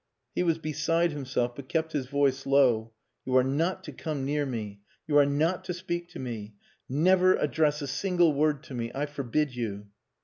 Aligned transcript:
He 0.33 0.41
was 0.41 0.57
beside 0.57 1.11
himself, 1.11 1.55
but 1.55 1.69
kept 1.69 1.91
his 1.93 2.07
voice 2.07 2.47
low. 2.47 2.91
"You 3.23 3.37
are 3.37 3.43
not 3.43 3.83
to 3.83 3.91
come 3.91 4.25
near 4.25 4.47
me. 4.47 4.81
You 5.05 5.19
are 5.19 5.27
not 5.27 5.63
to 5.65 5.75
speak 5.75 6.09
to 6.13 6.19
me. 6.19 6.55
Never 6.89 7.35
address 7.35 7.83
a 7.83 7.87
single 7.87 8.33
word 8.33 8.63
to 8.63 8.73
me. 8.73 8.91
I 8.95 9.05
forbid 9.05 9.55
you." 9.55 9.89